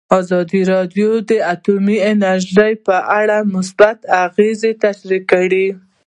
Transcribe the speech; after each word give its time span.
ازادي 0.19 0.61
راډیو 0.73 1.09
د 1.29 1.31
اټومي 1.53 1.97
انرژي 2.11 2.71
په 2.87 2.95
اړه 3.19 3.37
مثبت 3.53 3.97
اغېزې 4.25 4.71
تشریح 4.83 5.23
کړي. 5.31 5.67